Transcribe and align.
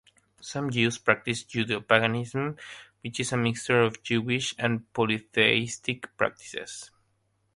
Some 0.39 0.71
Jews 0.71 0.97
practice 0.97 1.43
Judeo-Paganism, 1.43 2.57
which 3.03 3.19
is 3.19 3.33
a 3.33 3.37
mixture 3.37 3.83
of 3.83 4.01
Jewish 4.01 4.55
and 4.57 4.91
polytheistic 4.93 6.17
practices. 6.17 6.89